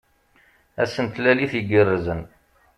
[0.81, 2.21] Ass n tlalit igerrzen!